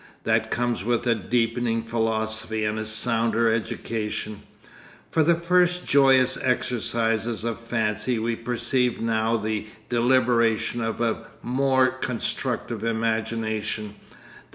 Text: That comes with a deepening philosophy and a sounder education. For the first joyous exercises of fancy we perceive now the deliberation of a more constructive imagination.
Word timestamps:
That 0.23 0.49
comes 0.49 0.83
with 0.83 1.05
a 1.05 1.13
deepening 1.13 1.83
philosophy 1.83 2.65
and 2.65 2.79
a 2.79 2.85
sounder 2.85 3.53
education. 3.53 4.41
For 5.11 5.21
the 5.21 5.35
first 5.35 5.85
joyous 5.85 6.39
exercises 6.41 7.43
of 7.43 7.59
fancy 7.59 8.17
we 8.17 8.35
perceive 8.35 8.99
now 8.99 9.37
the 9.37 9.67
deliberation 9.89 10.81
of 10.81 11.01
a 11.01 11.27
more 11.43 11.85
constructive 11.89 12.83
imagination. 12.83 13.93